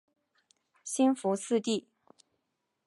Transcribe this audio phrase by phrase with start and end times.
[0.83, 1.85] 兴福寺的。